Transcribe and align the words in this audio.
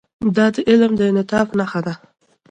دا 0.35 0.45
د 0.55 0.57
علم 0.69 0.91
د 0.99 1.01
انعطاف 1.09 1.47
نښه 1.59 1.79
ده. 1.85 1.93